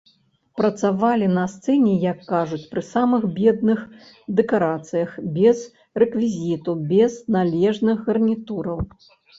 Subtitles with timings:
[0.59, 3.85] Працавалі на сцэне, як кажуць, пры самых бедных
[4.41, 5.57] дэкарацыях, без
[6.05, 8.79] рэквізіту, без належных гарнітураў.